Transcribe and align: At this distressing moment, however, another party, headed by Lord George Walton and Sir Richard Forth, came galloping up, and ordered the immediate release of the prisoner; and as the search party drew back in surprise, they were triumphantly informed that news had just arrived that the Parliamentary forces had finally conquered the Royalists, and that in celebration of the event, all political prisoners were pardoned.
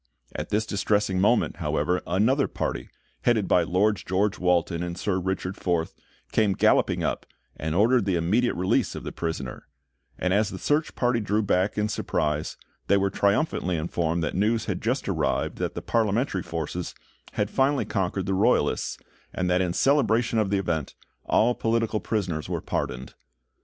At 0.33 0.49
this 0.49 0.65
distressing 0.65 1.21
moment, 1.21 1.57
however, 1.57 2.01
another 2.07 2.47
party, 2.47 2.89
headed 3.21 3.47
by 3.47 3.61
Lord 3.61 3.97
George 3.97 4.39
Walton 4.39 4.81
and 4.81 4.97
Sir 4.97 5.19
Richard 5.19 5.55
Forth, 5.55 5.93
came 6.31 6.53
galloping 6.53 7.03
up, 7.03 7.27
and 7.55 7.75
ordered 7.75 8.05
the 8.05 8.15
immediate 8.15 8.55
release 8.55 8.95
of 8.95 9.03
the 9.03 9.11
prisoner; 9.11 9.67
and 10.17 10.33
as 10.33 10.49
the 10.49 10.57
search 10.57 10.95
party 10.95 11.19
drew 11.19 11.43
back 11.43 11.77
in 11.77 11.87
surprise, 11.87 12.57
they 12.87 12.97
were 12.97 13.11
triumphantly 13.11 13.77
informed 13.77 14.23
that 14.23 14.33
news 14.33 14.65
had 14.65 14.81
just 14.81 15.07
arrived 15.07 15.59
that 15.59 15.75
the 15.75 15.83
Parliamentary 15.83 16.41
forces 16.41 16.95
had 17.33 17.51
finally 17.51 17.85
conquered 17.85 18.25
the 18.25 18.33
Royalists, 18.33 18.97
and 19.31 19.51
that 19.51 19.61
in 19.61 19.71
celebration 19.71 20.39
of 20.39 20.49
the 20.49 20.57
event, 20.57 20.95
all 21.25 21.53
political 21.53 21.99
prisoners 21.99 22.49
were 22.49 22.59
pardoned. 22.59 23.13